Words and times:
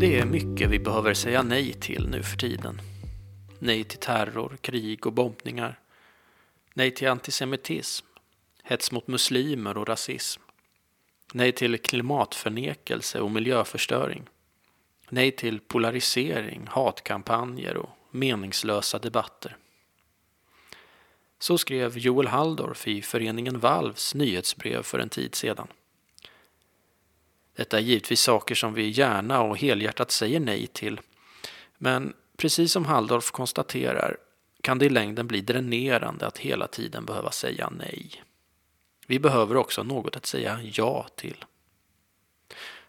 Det 0.00 0.18
är 0.18 0.24
mycket 0.24 0.70
vi 0.70 0.78
behöver 0.78 1.14
säga 1.14 1.42
nej 1.42 1.72
till 1.72 2.08
nu 2.08 2.22
för 2.22 2.36
tiden. 2.36 2.80
Nej 3.58 3.84
till 3.84 3.98
terror, 3.98 4.56
krig 4.60 5.06
och 5.06 5.12
bombningar. 5.12 5.78
Nej 6.74 6.90
till 6.90 7.08
antisemitism, 7.08 8.06
hets 8.62 8.92
mot 8.92 9.06
muslimer 9.06 9.76
och 9.76 9.88
rasism. 9.88 10.42
Nej 11.32 11.52
till 11.52 11.78
klimatförnekelse 11.78 13.20
och 13.20 13.30
miljöförstöring. 13.30 14.22
Nej 15.08 15.30
till 15.30 15.60
polarisering, 15.60 16.66
hatkampanjer 16.70 17.76
och 17.76 17.90
meningslösa 18.10 18.98
debatter. 18.98 19.56
Så 21.38 21.58
skrev 21.58 21.98
Joel 21.98 22.26
Halldorf 22.26 22.88
i 22.88 23.02
föreningen 23.02 23.60
Valvs 23.60 24.14
nyhetsbrev 24.14 24.82
för 24.82 24.98
en 24.98 25.08
tid 25.08 25.34
sedan. 25.34 25.68
Detta 27.58 27.78
är 27.78 27.82
givetvis 27.82 28.20
saker 28.20 28.54
som 28.54 28.74
vi 28.74 28.88
gärna 28.88 29.42
och 29.42 29.58
helhjärtat 29.58 30.10
säger 30.10 30.40
nej 30.40 30.66
till. 30.66 31.00
Men 31.78 32.14
precis 32.36 32.72
som 32.72 32.84
Halldorf 32.84 33.30
konstaterar 33.30 34.16
kan 34.60 34.78
det 34.78 34.86
i 34.86 34.88
längden 34.88 35.26
bli 35.26 35.40
dränerande 35.40 36.26
att 36.26 36.38
hela 36.38 36.66
tiden 36.66 37.04
behöva 37.04 37.30
säga 37.30 37.70
nej. 37.70 38.24
Vi 39.06 39.18
behöver 39.18 39.56
också 39.56 39.82
något 39.82 40.16
att 40.16 40.26
säga 40.26 40.60
ja 40.62 41.08
till. 41.16 41.44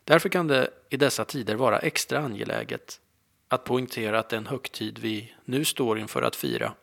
Därför 0.03 0.29
kan 0.29 0.47
det 0.47 0.69
i 0.89 0.97
dessa 0.97 1.25
tider 1.25 1.55
vara 1.55 1.79
extra 1.79 2.19
angeläget 2.19 2.99
att 3.47 3.63
poängtera 3.63 4.19
att 4.19 4.29
den 4.29 4.47
högtid 4.47 4.99
vi 4.99 5.33
nu 5.45 5.65
står 5.65 5.99
inför 5.99 6.21
att 6.21 6.35
fira, 6.35 6.73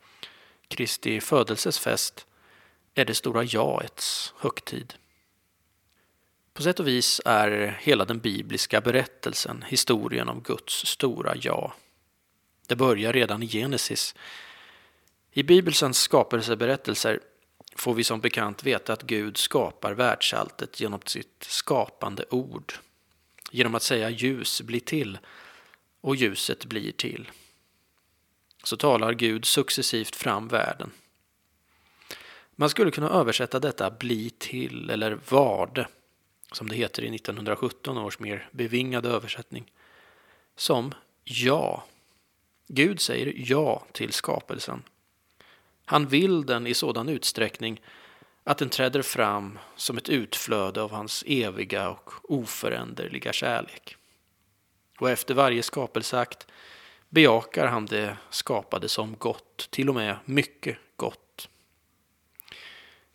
Kristi 0.69 1.21
födelsesfest, 1.21 2.27
är 2.95 3.05
det 3.05 3.15
stora 3.15 3.45
jaets 3.45 4.35
högtid. 4.39 4.95
På 6.57 6.63
sätt 6.63 6.81
och 6.81 6.89
vis 6.89 7.21
är 7.25 7.79
hela 7.81 8.05
den 8.05 8.19
bibliska 8.19 8.81
berättelsen 8.81 9.65
historien 9.69 10.29
om 10.29 10.41
Guds 10.41 10.87
stora 10.87 11.35
ja. 11.37 11.75
Det 12.67 12.77
börjar 12.77 13.13
redan 13.13 13.43
i 13.43 13.49
Genesis. 13.49 14.15
I 15.33 15.43
Bibelns 15.43 15.99
skapelseberättelser 15.99 17.21
får 17.75 17.95
vi 17.95 18.05
som 18.05 18.21
bekant 18.21 18.65
veta 18.65 18.93
att 18.93 19.03
Gud 19.03 19.37
skapar 19.37 19.93
världsalltet 19.93 20.81
genom 20.81 21.01
sitt 21.05 21.47
skapande 21.49 22.25
ord. 22.31 22.73
Genom 23.51 23.75
att 23.75 23.83
säga 23.83 24.11
ljus 24.11 24.63
blir 24.63 24.81
till 24.81 25.19
och 26.01 26.17
ljuset 26.17 26.65
blir 26.65 26.93
till. 26.93 27.31
Så 28.65 28.77
talar 28.77 29.13
Gud 29.13 29.45
successivt 29.45 30.17
fram 30.17 30.49
världen. 30.49 30.91
Man 32.55 32.71
skulle 32.71 32.91
kunna 32.91 33.11
översätta 33.11 33.61
detta 33.61 33.91
bli 33.91 34.31
till 34.31 34.91
eller 34.91 35.19
varde 35.29 35.87
som 36.57 36.69
det 36.69 36.77
heter 36.77 37.03
i 37.03 37.15
1917 37.15 37.99
års 37.99 38.19
mer 38.19 38.49
bevingade 38.51 39.09
översättning, 39.09 39.73
som 40.57 40.95
ja. 41.25 41.85
Gud 42.69 43.01
säger 43.01 43.33
ja 43.37 43.85
till 43.93 44.13
skapelsen. 44.13 44.83
Han 45.85 46.09
vill 46.09 46.47
den 46.47 46.67
i 46.67 46.75
sådan 46.75 47.09
utsträckning 47.09 47.81
att 48.45 48.59
den 48.59 48.69
träder 48.69 49.03
fram 49.03 49.59
som 49.77 49.99
ett 49.99 50.09
utflöde 50.09 50.83
av 50.83 50.91
hans 50.91 51.25
eviga 51.27 51.89
och 51.89 52.11
oföränderliga 52.23 53.33
kärlek. 53.33 53.97
Och 54.99 55.11
efter 55.11 55.35
varje 55.35 55.63
skapelseakt 55.63 56.47
bejakar 57.09 57.67
han 57.67 57.87
det 57.87 58.17
skapade 58.31 58.89
som 58.89 59.17
gott, 59.19 59.69
till 59.71 59.89
och 59.89 59.95
med 59.95 60.17
mycket 60.25 60.79
gott. 60.97 61.49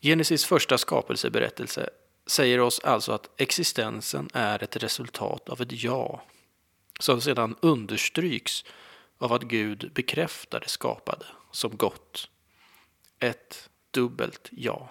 Genesis 0.02 0.46
första 0.46 0.78
skapelseberättelse 0.78 1.90
säger 2.26 2.60
oss 2.60 2.80
alltså 2.80 3.12
att 3.12 3.30
existensen 3.38 4.30
är 4.34 4.64
ett 4.64 4.76
resultat 4.76 5.50
av 5.50 5.62
ett 5.62 5.84
ja, 5.84 6.24
som 7.00 7.22
sedan 7.22 7.56
understryks 7.60 8.66
av 9.18 9.34
att 9.34 9.44
Gud 9.44 9.92
bekräftar 9.94 10.60
det 10.60 10.70
skapade 10.70 11.26
som 11.52 11.78
gott. 11.78 12.30
Ett 13.20 13.70
dubbelt 13.92 14.50
ja. 14.52 14.90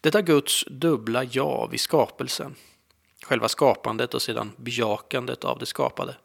Detta 0.00 0.22
Guds 0.22 0.64
dubbla 0.70 1.24
ja 1.24 1.66
vid 1.66 1.80
skapelsen, 1.80 2.54
själva 3.22 3.48
skapandet 3.48 4.14
och 4.14 4.22
sedan 4.22 4.52
bejakandet 4.56 5.44
av 5.44 5.58
det 5.58 5.66
skapade, 5.66 6.16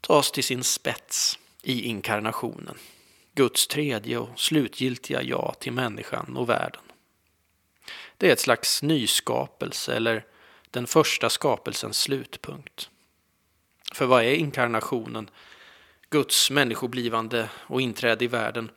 tas 0.00 0.32
till 0.32 0.44
sin 0.44 0.64
spets 0.64 1.38
i 1.62 1.82
inkarnationen. 1.82 2.78
Guds 3.34 3.66
tredje 3.66 4.18
och 4.18 4.40
slutgiltiga 4.40 5.22
ja 5.22 5.54
till 5.58 5.72
människan 5.72 6.36
och 6.36 6.48
världen. 6.48 6.82
Det 8.18 8.28
är 8.28 8.32
ett 8.32 8.40
slags 8.40 8.82
nyskapelse 8.82 9.96
eller 9.96 10.24
den 10.70 10.86
första 10.86 11.30
skapelsens 11.30 11.98
slutpunkt. 11.98 12.90
För 13.92 14.06
vad 14.06 14.24
är 14.24 14.34
inkarnationen, 14.34 15.30
Guds 16.10 16.50
människoblivande 16.50 17.50
och 17.54 17.80
inträde 17.80 18.24
i 18.24 18.28
världen, 18.28 18.70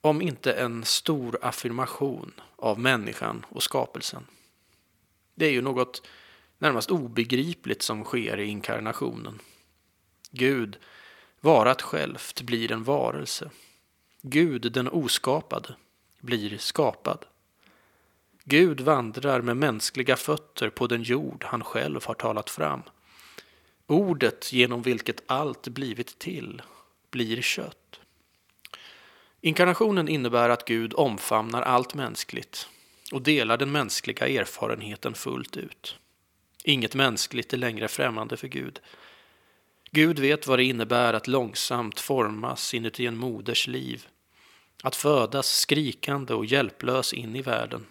om 0.00 0.22
inte 0.22 0.52
en 0.52 0.84
stor 0.84 1.38
affirmation 1.42 2.32
av 2.56 2.78
människan 2.78 3.46
och 3.48 3.62
skapelsen? 3.62 4.26
Det 5.34 5.46
är 5.46 5.50
ju 5.50 5.62
något 5.62 6.02
närmast 6.58 6.90
obegripligt 6.90 7.82
som 7.82 8.04
sker 8.04 8.40
i 8.40 8.44
inkarnationen. 8.44 9.40
Gud, 10.30 10.78
varat 11.40 11.82
självt, 11.82 12.42
blir 12.42 12.72
en 12.72 12.84
varelse. 12.84 13.50
Gud, 14.22 14.72
den 14.72 14.88
oskapade, 14.88 15.74
blir 16.20 16.58
skapad. 16.58 17.24
Gud 18.50 18.80
vandrar 18.80 19.40
med 19.40 19.56
mänskliga 19.56 20.16
fötter 20.16 20.70
på 20.70 20.86
den 20.86 21.02
jord 21.02 21.44
han 21.44 21.64
själv 21.64 22.04
har 22.04 22.14
talat 22.14 22.50
fram. 22.50 22.82
Ordet 23.86 24.52
genom 24.52 24.82
vilket 24.82 25.22
allt 25.26 25.68
blivit 25.68 26.18
till 26.18 26.62
blir 27.10 27.42
kött. 27.42 28.00
Inkarnationen 29.40 30.08
innebär 30.08 30.48
att 30.48 30.64
Gud 30.64 30.94
omfamnar 30.94 31.62
allt 31.62 31.94
mänskligt 31.94 32.68
och 33.12 33.22
delar 33.22 33.56
den 33.56 33.72
mänskliga 33.72 34.28
erfarenheten 34.28 35.14
fullt 35.14 35.56
ut. 35.56 35.98
Inget 36.64 36.94
mänskligt 36.94 37.52
är 37.52 37.58
längre 37.58 37.88
främmande 37.88 38.36
för 38.36 38.48
Gud. 38.48 38.80
Gud 39.90 40.18
vet 40.18 40.46
vad 40.46 40.58
det 40.58 40.64
innebär 40.64 41.14
att 41.14 41.26
långsamt 41.26 42.00
formas 42.00 42.74
inuti 42.74 43.06
en 43.06 43.16
moders 43.16 43.66
liv, 43.66 44.06
att 44.82 44.96
födas 44.96 45.48
skrikande 45.48 46.34
och 46.34 46.46
hjälplös 46.46 47.12
in 47.12 47.36
i 47.36 47.42
världen 47.42 47.86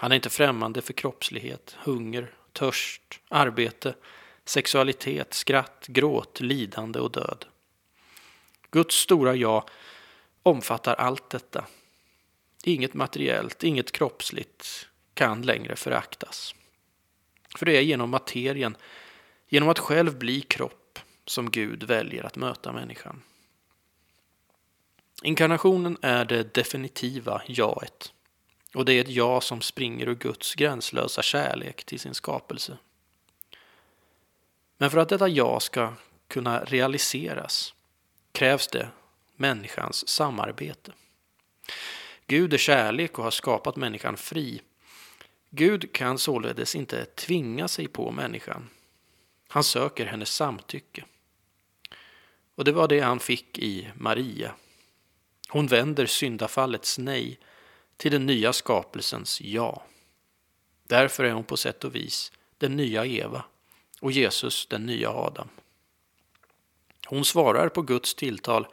han 0.00 0.12
är 0.12 0.16
inte 0.16 0.30
främmande 0.30 0.82
för 0.82 0.92
kroppslighet, 0.92 1.76
hunger, 1.78 2.34
törst, 2.52 3.20
arbete, 3.28 3.94
sexualitet, 4.44 5.34
skratt, 5.34 5.86
gråt, 5.86 6.40
lidande 6.40 6.98
och 6.98 7.10
död. 7.10 7.44
Guds 8.70 8.96
stora 8.96 9.34
jag 9.34 9.70
omfattar 10.42 10.94
allt 10.94 11.30
detta. 11.30 11.66
Inget 12.64 12.94
materiellt, 12.94 13.64
inget 13.64 13.92
kroppsligt 13.92 14.88
kan 15.14 15.42
längre 15.42 15.76
föraktas. 15.76 16.54
För 17.56 17.66
det 17.66 17.76
är 17.76 17.82
genom 17.82 18.10
materien, 18.10 18.76
genom 19.48 19.68
att 19.68 19.78
själv 19.78 20.18
bli 20.18 20.40
kropp, 20.40 20.98
som 21.24 21.50
Gud 21.50 21.82
väljer 21.82 22.24
att 22.24 22.36
möta 22.36 22.72
människan. 22.72 23.22
Inkarnationen 25.22 25.98
är 26.02 26.24
det 26.24 26.54
definitiva 26.54 27.42
jaet. 27.46 28.12
Och 28.78 28.84
det 28.84 28.92
är 28.92 29.00
ett 29.00 29.08
ja 29.08 29.40
som 29.40 29.60
springer 29.60 30.08
ur 30.08 30.14
Guds 30.14 30.54
gränslösa 30.54 31.22
kärlek 31.22 31.84
till 31.84 32.00
sin 32.00 32.14
skapelse. 32.14 32.78
Men 34.76 34.90
för 34.90 34.98
att 34.98 35.08
detta 35.08 35.28
ja 35.28 35.60
ska 35.60 35.92
kunna 36.28 36.64
realiseras 36.64 37.74
krävs 38.32 38.68
det 38.68 38.88
människans 39.36 40.08
samarbete. 40.08 40.92
Gud 42.26 42.54
är 42.54 42.58
kärlek 42.58 43.18
och 43.18 43.24
har 43.24 43.30
skapat 43.30 43.76
människan 43.76 44.16
fri. 44.16 44.60
Gud 45.50 45.92
kan 45.92 46.18
således 46.18 46.74
inte 46.74 47.04
tvinga 47.04 47.68
sig 47.68 47.88
på 47.88 48.10
människan. 48.10 48.68
Han 49.48 49.64
söker 49.64 50.06
hennes 50.06 50.30
samtycke. 50.30 51.04
Och 52.54 52.64
det 52.64 52.72
var 52.72 52.88
det 52.88 53.00
han 53.00 53.20
fick 53.20 53.58
i 53.58 53.88
Maria. 53.94 54.54
Hon 55.48 55.66
vänder 55.66 56.06
syndafallets 56.06 56.98
nej 56.98 57.38
till 57.98 58.12
den 58.12 58.26
nya 58.26 58.52
skapelsens 58.52 59.40
ja. 59.40 59.82
Därför 60.86 61.24
är 61.24 61.32
hon 61.32 61.44
på 61.44 61.56
sätt 61.56 61.84
och 61.84 61.94
vis 61.94 62.32
den 62.58 62.76
nya 62.76 63.06
Eva 63.06 63.44
och 64.00 64.12
Jesus 64.12 64.66
den 64.66 64.86
nya 64.86 65.10
Adam. 65.10 65.48
Hon 67.06 67.24
svarar 67.24 67.68
på 67.68 67.82
Guds 67.82 68.14
tilltal 68.14 68.66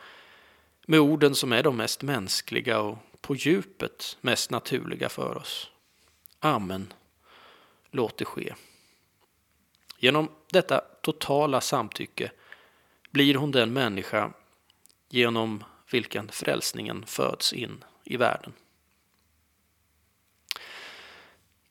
med 0.85 0.99
orden 0.99 1.35
som 1.35 1.51
är 1.51 1.63
de 1.63 1.77
mest 1.77 2.01
mänskliga 2.01 2.79
och 2.79 2.97
på 3.21 3.35
djupet 3.35 4.17
mest 4.21 4.51
naturliga 4.51 5.09
för 5.09 5.37
oss. 5.37 5.71
Amen. 6.39 6.93
Låt 7.91 8.17
det 8.17 8.25
ske. 8.25 8.53
Genom 9.97 10.31
detta 10.51 10.79
totala 11.01 11.61
samtycke 11.61 12.31
blir 13.11 13.35
hon 13.35 13.51
den 13.51 13.73
människa 13.73 14.33
genom 15.09 15.63
vilken 15.91 16.29
frälsningen 16.29 17.05
föds 17.05 17.53
in 17.53 17.83
i 18.03 18.17
världen. 18.17 18.53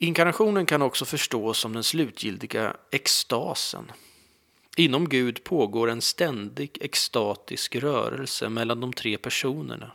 Inkarnationen 0.05 0.67
kan 0.67 0.83
också 0.83 1.05
förstås 1.05 1.59
som 1.59 1.73
den 1.73 1.85
slutgiltiga 1.85 2.77
extasen. 2.91 3.93
Inom 4.77 5.09
Gud 5.09 5.45
pågår 5.45 5.91
en 5.91 6.01
ständig 6.03 6.79
extatisk 6.81 7.77
rörelse 7.77 8.49
mellan 8.49 8.81
de 8.81 8.93
tre 8.93 9.19
personerna. 9.19 9.93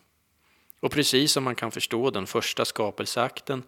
Och 0.80 0.92
precis 0.92 1.32
som 1.32 1.44
man 1.44 1.56
kan 1.56 1.72
förstå 1.72 2.10
den 2.10 2.28
första 2.28 2.66
skapelseakten 2.66 3.64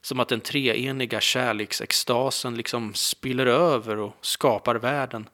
som 0.00 0.20
att 0.20 0.28
den 0.28 0.40
treeniga 0.40 1.20
kärleksextasen 1.20 2.54
liksom 2.54 2.94
spiller 2.94 3.46
över 3.46 3.96
och 3.96 4.16
skapar 4.20 4.74
världen 4.74 5.28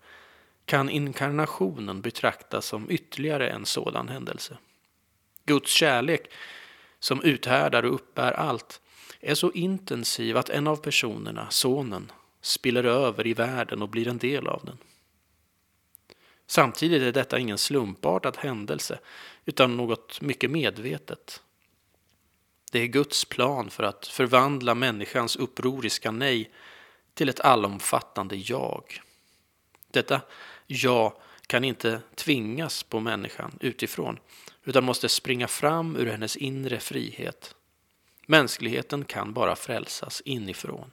kan 0.65 0.91
inkarnationen 0.91 2.01
betraktas 2.01 2.67
som 2.67 2.91
ytterligare 2.91 3.51
en 3.51 3.67
sådan 3.67 4.09
händelse. 4.09 4.59
Guds 5.45 5.73
kärlek, 5.73 6.33
som 6.99 7.23
uthärdar 7.23 7.83
och 7.83 7.95
uppbär 7.95 8.33
allt, 8.33 8.81
är 9.25 9.35
så 9.35 9.53
intensiv 9.53 10.37
att 10.37 10.51
en 10.51 10.67
av 10.67 10.77
personerna, 10.77 11.51
sonen, 11.51 12.13
spiller 12.41 12.85
över 12.85 13.27
i 13.27 13.35
världen 13.35 13.83
och 13.83 13.89
blir 13.89 14.09
en 14.09 14.19
del 14.19 14.49
av 14.49 14.65
den. 14.65 14.79
Samtidigt 16.47 17.03
är 17.03 17.13
detta 17.13 17.39
ingen 17.39 17.59
slumpartad 17.59 18.37
händelse, 18.37 18.99
utan 19.45 19.77
något 19.77 20.21
mycket 20.21 20.51
medvetet. 20.51 21.43
Det 22.73 22.79
är 22.79 22.87
Guds 22.87 23.25
plan 23.25 23.71
för 23.71 23.83
att 23.83 24.07
förvandla 24.07 24.75
människans 24.75 25.37
upproriska 25.37 26.11
nej 26.11 26.51
till 27.15 27.29
ett 27.29 27.41
allomfattande 27.41 28.37
jag. 28.37 29.01
Detta 29.91 30.21
ja 30.67 31.19
kan 31.47 31.65
inte 31.65 32.01
tvingas 32.15 32.83
på 32.83 33.01
människan 33.01 33.59
utifrån, 33.61 34.19
utan 34.65 34.85
måste 34.85 35.09
springa 35.09 35.49
fram 35.49 35.97
ur 35.97 36.07
hennes 36.07 36.37
inre 36.37 36.81
frihet. 36.81 37.55
Mänskligheten 38.27 39.05
kan 39.05 39.33
bara 39.33 39.57
frälsas 39.57 40.23
inifrån. 40.25 40.91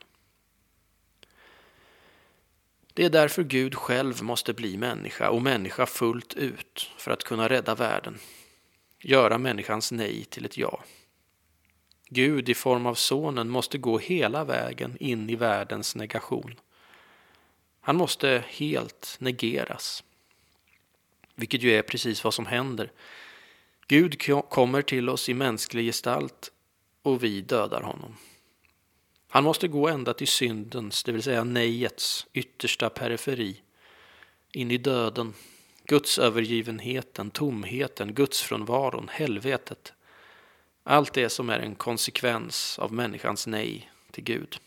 Det 2.94 3.06
är 3.06 3.10
därför 3.10 3.44
Gud 3.44 3.76
själv 3.76 4.24
måste 4.24 4.54
bli 4.54 4.78
människa 4.78 5.30
och 5.30 5.42
människa 5.42 5.86
fullt 5.86 6.34
ut 6.34 6.92
för 6.98 7.12
att 7.12 7.24
kunna 7.24 7.50
rädda 7.50 7.76
världen. 7.76 8.20
Göra 9.00 9.38
människans 9.38 9.92
nej 9.92 10.26
till 10.26 10.46
ett 10.46 10.58
ja. 10.58 10.84
Gud 12.10 12.50
i 12.50 12.54
form 12.54 12.86
av 12.86 12.96
sonen 12.96 13.50
måste 13.50 13.78
gå 13.78 13.98
hela 13.98 14.44
vägen 14.44 14.98
in 15.00 15.30
i 15.30 15.36
världens 15.36 15.96
negation. 15.96 16.56
Han 17.82 17.96
måste 17.96 18.44
helt 18.48 19.16
negeras. 19.20 20.04
Vilket 21.36 21.62
ju 21.62 21.74
är 21.74 21.82
precis 21.82 22.24
vad 22.24 22.34
som 22.34 22.46
händer. 22.46 22.92
Gud 23.88 24.22
kommer 24.50 24.82
till 24.82 25.10
oss 25.10 25.30
i 25.30 25.34
mänsklig 25.34 25.86
gestalt 25.86 26.52
och 27.02 27.24
vi 27.24 27.42
dödar 27.42 27.82
honom. 27.82 28.18
Han 29.28 29.44
måste 29.44 29.68
gå 29.68 29.88
ända 29.88 30.14
till 30.14 30.28
syndens, 30.28 31.04
det 31.04 31.12
vill 31.12 31.24
säga 31.24 31.44
nejets, 31.44 32.28
yttersta 32.34 32.90
periferi. 32.90 33.62
In 34.52 34.72
i 34.72 34.78
döden, 34.78 35.34
Guds 35.86 36.20
övergivenheten, 36.20 37.32
tomheten, 37.32 38.14
gudsfrånvaron, 38.14 39.10
helvetet. 39.12 39.94
Allt 40.84 41.14
det 41.14 41.30
som 41.30 41.50
är 41.50 41.60
en 41.60 41.76
konsekvens 41.76 42.80
av 42.80 42.94
människans 42.94 43.48
nej 43.48 43.92
till 44.12 44.24
Gud. 44.24 44.58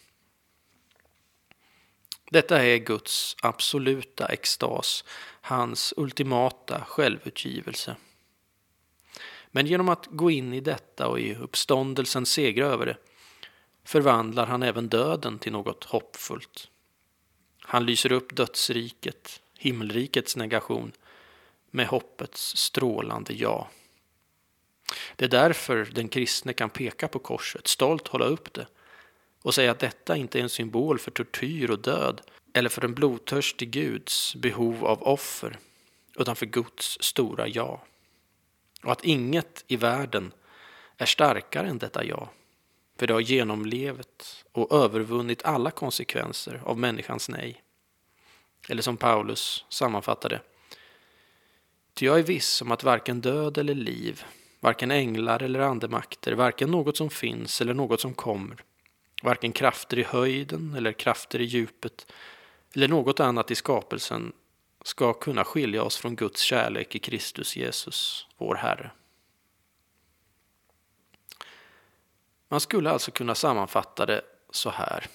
Detta 2.31 2.63
är 2.63 2.77
Guds 2.77 3.37
absoluta 3.43 4.27
extas, 4.27 5.05
hans 5.41 5.95
ultimata 5.97 6.85
självutgivelse. 6.85 7.97
Men 9.57 9.67
genom 9.67 9.89
att 9.89 10.07
gå 10.11 10.31
in 10.31 10.53
i 10.53 10.61
detta 10.61 11.09
och 11.09 11.21
i 11.21 11.35
uppståndelsen 11.35 12.27
segra 12.27 12.67
över 12.67 12.87
det 12.87 12.97
förvandlar 13.85 14.47
han 14.47 14.63
även 14.63 14.89
döden 14.89 15.39
till 15.39 15.53
något 15.53 15.85
hoppfullt. 15.85 16.71
Han 17.61 17.87
lyser 17.87 18.13
upp 18.13 18.37
dödsriket, 18.37 19.41
himmelrikets 19.59 20.37
negation, 20.37 20.93
med 21.71 21.87
hoppets 21.87 22.57
strålande 22.57 23.35
ja. 23.35 23.69
Det 25.17 25.25
är 25.25 25.29
därför 25.29 25.89
den 25.93 26.09
kristne 26.09 26.53
kan 26.53 26.71
peka 26.71 27.09
på 27.09 27.19
korset, 27.19 27.67
stolt 27.67 28.09
hålla 28.09 28.25
upp 28.25 28.53
det 28.55 28.67
och 29.43 29.55
säga 29.55 29.71
att 29.71 29.79
detta 29.79 30.17
inte 30.17 30.39
är 30.39 30.43
en 30.43 30.49
symbol 30.49 30.99
för 30.99 31.11
tortyr 31.11 31.71
och 31.71 31.79
död 31.79 32.21
eller 32.55 32.69
för 32.69 32.85
en 32.85 32.95
blodtörstig 32.95 33.71
Guds 33.71 34.35
behov 34.35 34.85
av 34.85 35.03
offer, 35.03 35.59
utan 36.19 36.37
för 36.37 36.47
Guds 36.47 36.99
stora 37.01 37.49
ja. 37.49 37.85
Och 38.85 38.93
att 38.93 39.05
inget 39.05 39.65
i 39.67 39.77
världen 39.77 40.33
är 40.97 41.07
starkare 41.07 41.69
än 41.69 41.79
detta 41.79 42.05
jag. 42.05 42.29
för 42.99 43.07
det 43.07 43.13
har 43.13 43.21
genomlevt 43.21 44.45
och 44.53 44.73
övervunnit 44.73 45.43
alla 45.45 45.71
konsekvenser 45.71 46.63
av 46.65 46.79
människans 46.79 47.29
nej. 47.29 47.63
Eller 48.69 48.83
som 48.83 48.97
Paulus 48.97 49.65
sammanfattade. 49.69 50.41
Ty 51.95 52.07
jag 52.07 52.19
är 52.19 52.23
viss 52.23 52.63
om 52.63 52.73
att 52.73 52.85
varken 52.85 53.21
död 53.21 53.59
eller 53.59 53.75
liv, 53.75 54.25
varken 54.61 54.91
änglar 54.91 55.43
eller 55.43 55.61
andemakter, 55.61 56.33
varken 56.33 56.71
något 56.71 56.97
som 56.97 57.11
finns 57.11 57.61
eller 57.61 57.75
något 57.75 58.01
som 58.01 58.15
kommer, 58.15 58.57
varken 59.23 59.53
krafter 59.53 59.99
i 59.99 60.03
höjden 60.03 60.75
eller 60.75 60.93
krafter 60.93 61.41
i 61.41 61.45
djupet 61.45 62.13
eller 62.75 62.89
något 62.89 63.21
annat 63.21 63.51
i 63.51 63.55
skapelsen 63.55 64.33
ska 64.85 65.13
kunna 65.13 65.45
skilja 65.45 65.83
oss 65.83 65.97
från 65.97 66.17
Guds 66.17 66.41
kärlek 66.41 66.95
i 66.95 66.99
Kristus 66.99 67.57
Jesus, 67.57 68.27
vår 68.37 68.55
Herre. 68.55 68.91
Man 72.49 72.61
skulle 72.61 72.91
alltså 72.91 73.11
kunna 73.11 73.35
sammanfatta 73.35 74.07
det 74.07 74.23
så 74.51 74.71
här. 74.71 75.07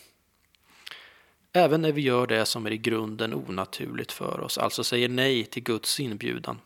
Även 1.54 1.82
när 1.82 1.92
vi 1.92 2.02
gör 2.02 2.28
det 2.28 2.46
som 2.46 2.66
är 2.66 2.72
i 2.72 2.78
grunden 2.78 3.34
onaturligt 3.34 4.12
för 4.12 4.40
oss, 4.40 4.58
alltså 4.58 4.84
säger 4.84 5.10
nej 5.10 5.46
till 5.46 5.64
Guds 5.64 6.00
inbjudan, 6.00 6.62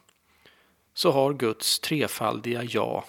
så 0.94 1.12
har 1.12 1.34
Guds 1.34 1.80
trefaldiga 1.80 2.63
ja 2.63 3.06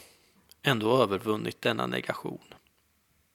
ändå 0.63 1.03
övervunnit 1.03 1.63
denna 1.63 1.87
negation. 1.87 2.55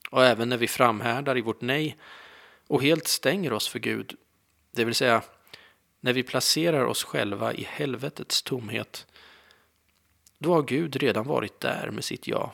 Och 0.10 0.26
även 0.26 0.50
när 0.50 0.58
vi 0.58 0.68
framhärdar 0.68 1.38
i 1.38 1.42
vårt 1.42 1.62
nej 1.62 1.98
och 2.68 2.84
helt 2.84 3.08
stänger 3.08 3.54
oss 3.54 3.68
för 3.68 3.80
Gud, 3.80 4.16
det 4.72 4.86
vill 4.86 4.96
säga 4.96 5.22
när 6.00 6.14
vi 6.14 6.24
placerar 6.24 6.86
oss 6.86 7.04
själva 7.04 7.54
i 7.54 7.64
helvetets 7.64 8.42
tomhet, 8.42 9.08
då 10.38 10.54
har 10.54 10.62
Gud 10.62 10.96
redan 10.96 11.28
varit 11.28 11.60
där 11.60 11.92
med 11.92 12.04
sitt 12.04 12.28
ja. 12.28 12.54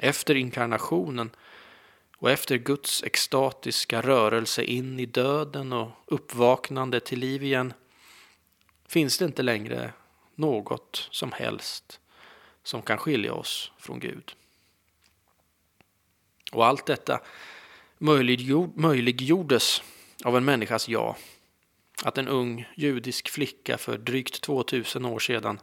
Efter 0.00 0.34
inkarnationen 0.34 1.30
och 2.16 2.30
efter 2.30 2.56
Guds 2.56 3.02
extatiska 3.02 4.00
rörelse 4.00 4.64
in 4.64 5.00
i 5.00 5.06
döden 5.06 5.72
och 5.72 5.90
uppvaknande 6.06 7.00
till 7.00 7.18
liv 7.18 7.42
igen 7.42 7.72
finns 8.86 9.18
det 9.18 9.24
inte 9.24 9.42
längre 9.42 9.92
något 10.34 11.08
som 11.10 11.32
helst 11.32 12.00
som 12.62 12.82
kan 12.82 12.98
skilja 12.98 13.34
oss 13.34 13.72
från 13.78 14.00
Gud. 14.00 14.36
Och 16.52 16.66
allt 16.66 16.86
detta 16.86 17.20
möjliggjordes 18.74 19.82
av 20.24 20.36
en 20.36 20.44
människas 20.44 20.88
ja. 20.88 21.16
Att 22.02 22.18
en 22.18 22.28
ung 22.28 22.68
judisk 22.74 23.28
flicka 23.28 23.78
för 23.78 23.98
drygt 23.98 24.40
2000 24.40 25.04
år 25.04 25.18
sedan 25.18 25.60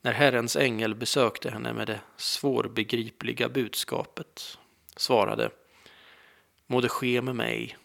när 0.00 0.12
Herrens 0.12 0.56
ängel 0.56 0.94
besökte 0.94 1.50
henne 1.50 1.72
med 1.72 1.86
det 1.86 2.00
svårbegripliga 2.16 3.48
budskapet 3.48 4.58
svarade 4.96 5.50
Må 6.66 6.80
det 6.80 6.88
ske 6.88 7.22
med 7.22 7.36
mig 7.36 7.76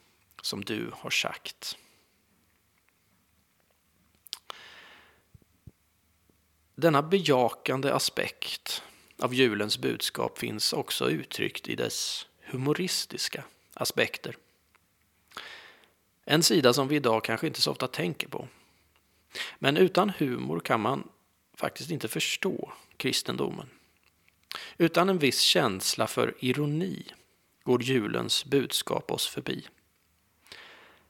som 0.42 0.66
du 0.66 0.92
har 0.94 1.10
sagt. 1.10 1.78
Denna 6.76 7.02
bejakande 7.02 7.94
aspekt 7.94 8.84
av 9.20 9.34
julens 9.34 9.78
budskap 9.78 10.38
finns 10.38 10.74
också 10.74 11.10
uttryckt 11.10 11.68
i 11.68 11.76
dess 11.76 12.28
humoristiska 12.40 13.44
aspekter. 13.74 14.38
En 16.26 16.44
sida 16.44 16.74
som 16.74 16.88
vi 16.88 16.96
idag 16.96 17.24
kanske 17.24 17.48
inte 17.48 17.62
så 17.62 17.72
ofta 17.72 17.88
tänker 17.88 18.28
på. 18.28 18.48
Men 19.60 19.78
utan 19.78 20.10
humor 20.10 20.60
kan 20.60 20.82
man 20.82 21.08
faktiskt 21.56 21.92
inte 21.92 22.08
förstå 22.08 22.74
kristendomen. 22.98 23.70
Utan 24.78 25.10
en 25.10 25.18
viss 25.18 25.40
känsla 25.40 26.08
för 26.08 26.34
ironi 26.40 27.06
går 27.64 27.84
julens 27.84 28.46
budskap 28.46 29.12
oss 29.12 29.28
förbi. 29.28 29.68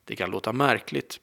Det 0.04 0.16
kan 0.16 0.32
låta 0.32 0.54
märkligt. 0.54 1.20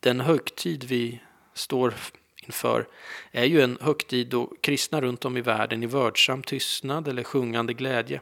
Den 0.00 0.20
högtid 0.20 0.84
vi 0.84 1.20
står 1.54 1.94
inför 2.36 2.88
är 3.30 3.44
ju 3.44 3.60
en 3.60 3.78
högtid 3.80 4.28
då 4.28 4.52
kristna 4.60 5.00
runt 5.00 5.24
om 5.24 5.36
i 5.36 5.40
världen 5.40 5.82
i 5.82 5.86
vördsam 5.86 6.42
tystnad 6.42 7.08
eller 7.08 7.22
sjungande 7.22 7.72
glädje 7.72 8.20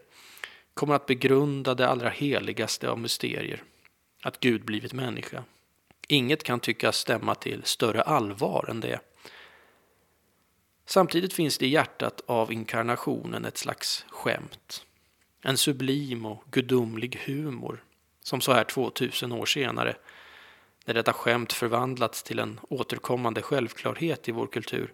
kommer 0.75 0.95
att 0.95 1.07
begrunda 1.07 1.75
det 1.75 1.89
allra 1.89 2.09
heligaste 2.09 2.91
av 2.91 2.99
mysterier, 2.99 3.63
att 4.23 4.41
Gud 4.41 4.65
blivit 4.65 4.93
människa. 4.93 5.45
Inget 6.09 6.43
kan 6.43 6.61
tyckas 6.61 6.97
stämma 6.97 7.35
till 7.35 7.63
större 7.65 8.03
allvar 8.03 8.67
än 8.71 8.81
det. 8.81 9.01
Samtidigt 10.87 11.33
finns 11.33 11.59
det 11.59 11.67
i 11.67 11.69
hjärtat 11.69 12.21
av 12.27 12.53
inkarnationen 12.53 13.45
ett 13.45 13.59
slags 13.59 14.05
skämt. 14.09 14.87
En 15.43 15.57
sublim 15.57 16.27
och 16.27 16.45
gudomlig 16.51 17.21
humor 17.25 17.85
som 18.23 18.41
så 18.41 18.53
här 18.53 18.65
2000 18.65 19.33
år 19.33 19.47
senare 19.47 19.97
när 20.85 20.95
detta 20.95 21.13
skämt 21.13 21.53
förvandlats 21.53 22.23
till 22.23 22.39
en 22.39 22.61
återkommande 22.69 23.43
självklarhet 23.43 24.29
i 24.29 24.33
vår 24.33 24.47
kultur, 24.47 24.93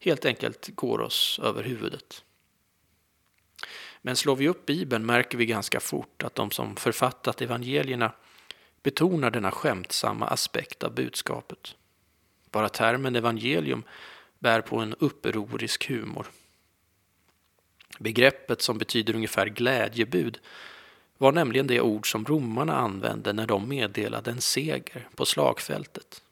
helt 0.00 0.24
enkelt 0.24 0.68
går 0.74 1.00
oss 1.00 1.40
över 1.42 1.62
huvudet. 1.62 2.24
Men 4.02 4.16
slår 4.16 4.36
vi 4.36 4.48
upp 4.48 4.66
Bibeln 4.66 5.06
märker 5.06 5.38
vi 5.38 5.46
ganska 5.46 5.80
fort 5.80 6.22
att 6.22 6.34
de 6.34 6.50
som 6.50 6.76
författat 6.76 7.42
evangelierna 7.42 8.12
betonar 8.84 9.30
denna 9.30 9.50
skämtsamma 9.50 10.26
aspekt 10.26 10.84
av 10.84 10.94
budskapet. 10.94 11.74
Bara 12.50 12.68
termen 12.68 13.16
evangelium 13.16 13.82
bär 14.38 14.60
på 14.60 14.78
en 14.78 14.94
upprorisk 14.98 15.88
humor. 15.88 16.26
Begreppet 17.98 18.62
som 18.62 18.78
betyder 18.78 19.14
ungefär 19.14 19.46
glädjebud 19.46 20.38
var 21.18 21.32
nämligen 21.32 21.66
det 21.66 21.80
ord 21.80 22.10
som 22.10 22.24
romarna 22.24 22.76
använde 22.76 23.32
när 23.32 23.46
de 23.46 23.68
meddelade 23.68 24.30
en 24.30 24.40
seger 24.40 25.08
på 25.14 25.26
slagfältet. 25.26 26.22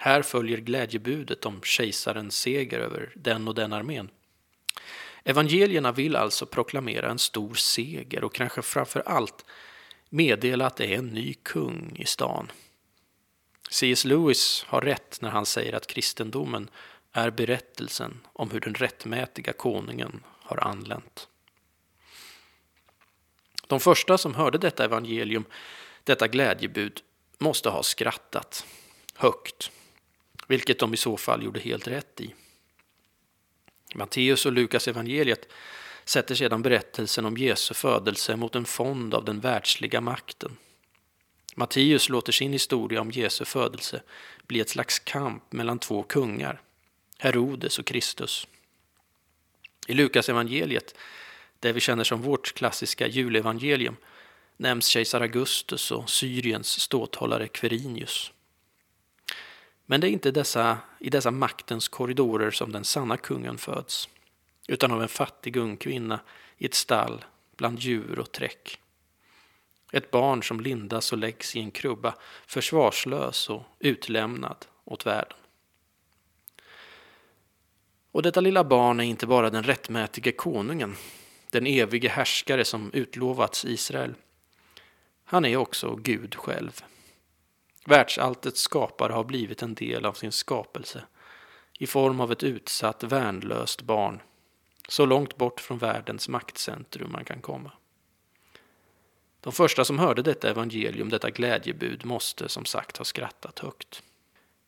Här 0.00 0.22
följer 0.22 0.58
glädjebudet 0.58 1.46
om 1.46 1.60
kejsarens 1.62 2.36
seger 2.36 2.78
över 2.78 3.12
den 3.14 3.48
och 3.48 3.54
den 3.54 3.72
armén. 3.72 4.10
Evangelierna 5.24 5.92
vill 5.92 6.16
alltså 6.16 6.46
proklamera 6.46 7.10
en 7.10 7.18
stor 7.18 7.54
seger 7.54 8.24
och 8.24 8.34
kanske 8.34 8.62
framför 8.62 9.02
allt 9.06 9.44
meddela 10.12 10.66
att 10.66 10.76
det 10.76 10.94
är 10.94 10.98
en 10.98 11.08
ny 11.08 11.34
kung 11.34 11.96
i 11.96 12.04
stan. 12.04 12.52
C.S. 13.70 14.04
Lewis 14.04 14.64
har 14.68 14.80
rätt 14.80 15.18
när 15.20 15.30
han 15.30 15.46
säger 15.46 15.72
att 15.72 15.86
kristendomen 15.86 16.70
är 17.12 17.30
berättelsen 17.30 18.20
om 18.32 18.50
hur 18.50 18.60
den 18.60 18.74
rättmätiga 18.74 19.52
konungen 19.52 20.24
har 20.26 20.56
anlänt. 20.56 21.28
De 23.66 23.80
första 23.80 24.18
som 24.18 24.34
hörde 24.34 24.58
detta 24.58 24.84
evangelium, 24.84 25.44
detta 26.04 26.28
glädjebud, 26.28 27.02
måste 27.38 27.68
ha 27.68 27.82
skrattat 27.82 28.66
högt, 29.14 29.70
vilket 30.46 30.78
de 30.78 30.94
i 30.94 30.96
så 30.96 31.16
fall 31.16 31.44
gjorde 31.44 31.60
helt 31.60 31.86
rätt 31.86 32.20
i. 32.20 32.34
Matteus 33.94 34.46
och 34.46 34.52
Lukas 34.52 34.88
evangeliet 34.88 35.48
sätter 36.04 36.34
sedan 36.34 36.62
berättelsen 36.62 37.24
om 37.24 37.36
Jesu 37.36 37.74
födelse 37.74 38.36
mot 38.36 38.54
en 38.54 38.64
fond 38.64 39.14
av 39.14 39.24
den 39.24 39.40
världsliga 39.40 40.00
makten. 40.00 40.56
Matteus 41.56 42.08
låter 42.08 42.32
sin 42.32 42.52
historia 42.52 43.00
om 43.00 43.10
Jesu 43.10 43.44
födelse 43.44 44.02
bli 44.46 44.60
ett 44.60 44.68
slags 44.68 44.98
kamp 44.98 45.52
mellan 45.52 45.78
två 45.78 46.02
kungar, 46.02 46.60
Herodes 47.18 47.78
och 47.78 47.86
Kristus. 47.86 48.46
I 49.86 49.94
Lukas 49.94 50.28
evangeliet, 50.28 50.94
det 51.60 51.72
vi 51.72 51.80
känner 51.80 52.04
som 52.04 52.22
vårt 52.22 52.54
klassiska 52.54 53.06
julevangelium, 53.06 53.96
nämns 54.56 54.86
kejsar 54.86 55.20
Augustus 55.20 55.90
och 55.90 56.10
Syriens 56.10 56.80
ståthållare 56.80 57.48
Quirinius. 57.48 58.32
Men 59.86 60.00
det 60.00 60.08
är 60.08 60.10
inte 60.10 60.30
dessa, 60.30 60.78
i 61.00 61.10
dessa 61.10 61.30
maktens 61.30 61.88
korridorer 61.88 62.50
som 62.50 62.72
den 62.72 62.84
sanna 62.84 63.16
kungen 63.16 63.58
föds, 63.58 64.08
utan 64.68 64.92
av 64.92 65.02
en 65.02 65.08
fattig 65.08 65.56
ung 65.56 65.76
kvinna 65.76 66.20
i 66.56 66.66
ett 66.66 66.74
stall 66.74 67.24
bland 67.56 67.78
djur 67.78 68.18
och 68.18 68.32
träck. 68.32 68.80
Ett 69.92 70.10
barn 70.10 70.42
som 70.42 70.60
lindas 70.60 71.12
och 71.12 71.18
läggs 71.18 71.56
i 71.56 71.60
en 71.60 71.70
krubba, 71.70 72.14
försvarslös 72.46 73.50
och 73.50 73.62
utlämnad 73.78 74.66
åt 74.84 75.06
världen. 75.06 75.38
Och 78.12 78.22
detta 78.22 78.40
lilla 78.40 78.64
barn 78.64 79.00
är 79.00 79.04
inte 79.04 79.26
bara 79.26 79.50
den 79.50 79.62
rättmätige 79.62 80.32
konungen, 80.32 80.96
den 81.50 81.66
evige 81.66 82.08
härskare 82.08 82.64
som 82.64 82.90
utlovats 82.92 83.64
Israel. 83.64 84.14
Han 85.24 85.44
är 85.44 85.56
också 85.56 85.94
Gud 85.94 86.34
själv. 86.34 86.84
Världsalltets 87.86 88.60
skapare 88.60 89.12
har 89.12 89.24
blivit 89.24 89.62
en 89.62 89.74
del 89.74 90.06
av 90.06 90.12
sin 90.12 90.32
skapelse 90.32 91.04
i 91.78 91.86
form 91.86 92.20
av 92.20 92.32
ett 92.32 92.42
utsatt, 92.42 93.02
värnlöst 93.02 93.82
barn, 93.82 94.20
så 94.88 95.06
långt 95.06 95.36
bort 95.36 95.60
från 95.60 95.78
världens 95.78 96.28
maktcentrum 96.28 97.12
man 97.12 97.24
kan 97.24 97.40
komma. 97.40 97.72
De 99.40 99.52
första 99.52 99.84
som 99.84 99.98
hörde 99.98 100.22
detta 100.22 100.50
evangelium, 100.50 101.08
detta 101.08 101.30
glädjebud, 101.30 102.04
måste 102.04 102.48
som 102.48 102.64
sagt 102.64 102.96
ha 102.96 103.04
skrattat 103.04 103.58
högt. 103.58 104.02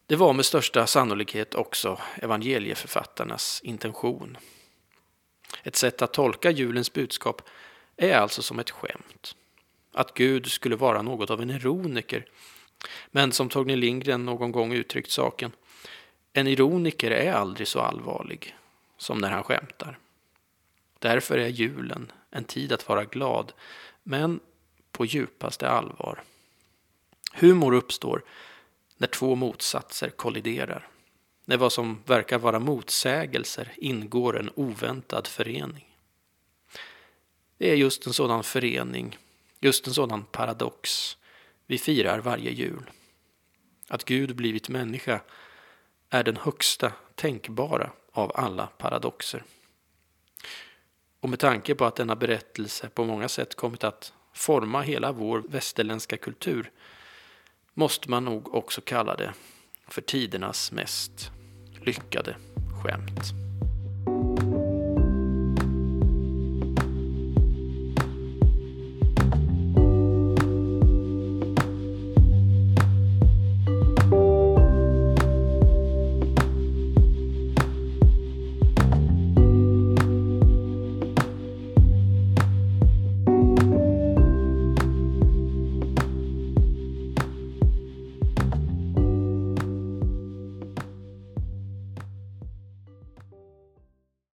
Det 0.06 0.16
var 0.16 0.32
med 0.32 0.44
största 0.44 0.86
sannolikhet 0.86 1.54
också 1.54 1.98
evangelieförfattarnas 2.16 3.60
intention. 3.64 4.36
Ett 5.62 5.76
sätt 5.76 6.02
att 6.02 6.12
tolka 6.12 6.50
julens 6.50 6.92
budskap 6.92 7.42
är 7.96 8.16
alltså 8.16 8.42
som 8.42 8.58
ett 8.58 8.70
skämt. 8.70 9.36
Att 9.92 10.14
Gud 10.14 10.46
skulle 10.46 10.76
vara 10.76 11.02
något 11.02 11.30
av 11.30 11.42
en 11.42 11.50
ironiker. 11.50 12.26
Men 13.10 13.32
som 13.32 13.48
Torgny 13.48 13.76
Lindgren 13.76 14.24
någon 14.24 14.52
gång 14.52 14.72
uttryckt 14.72 15.10
saken, 15.10 15.52
en 16.32 16.46
ironiker 16.46 17.10
är 17.10 17.32
aldrig 17.32 17.68
så 17.68 17.80
allvarlig 17.80 18.56
som 18.96 19.18
när 19.18 19.30
han 19.30 19.42
skämtar. 19.44 19.98
Därför 21.04 21.38
är 21.38 21.48
julen 21.48 22.12
en 22.30 22.44
tid 22.44 22.72
att 22.72 22.88
vara 22.88 23.04
glad, 23.04 23.52
men 24.02 24.40
på 24.92 25.04
djupaste 25.04 25.68
allvar. 25.68 26.22
Humor 27.32 27.74
uppstår 27.74 28.24
när 28.96 29.06
två 29.06 29.34
motsatser 29.34 30.10
kolliderar. 30.10 30.88
När 31.44 31.56
vad 31.56 31.72
som 31.72 32.02
verkar 32.06 32.38
vara 32.38 32.58
motsägelser 32.58 33.72
ingår 33.76 34.38
en 34.40 34.50
oväntad 34.54 35.26
förening. 35.26 35.96
Det 37.58 37.70
är 37.70 37.76
just 37.76 38.06
en 38.06 38.12
sådan 38.12 38.44
förening, 38.44 39.18
just 39.60 39.86
en 39.86 39.94
sådan 39.94 40.24
paradox 40.24 41.16
vi 41.66 41.78
firar 41.78 42.18
varje 42.18 42.50
jul. 42.50 42.90
Att 43.88 44.04
Gud 44.04 44.36
blivit 44.36 44.68
människa 44.68 45.20
är 46.10 46.22
den 46.22 46.36
högsta 46.36 46.92
tänkbara 47.14 47.90
av 48.12 48.32
alla 48.34 48.66
paradoxer. 48.66 49.44
Och 51.24 51.30
med 51.30 51.38
tanke 51.38 51.74
på 51.74 51.84
att 51.84 51.96
denna 51.96 52.16
berättelse 52.16 52.88
på 52.88 53.04
många 53.04 53.28
sätt 53.28 53.54
kommit 53.54 53.84
att 53.84 54.12
forma 54.32 54.82
hela 54.82 55.12
vår 55.12 55.42
västerländska 55.48 56.16
kultur 56.16 56.70
måste 57.74 58.10
man 58.10 58.24
nog 58.24 58.54
också 58.54 58.80
kalla 58.80 59.16
det 59.16 59.34
för 59.88 60.02
tidernas 60.02 60.72
mest 60.72 61.30
lyckade 61.80 62.36
skämt. 62.82 63.43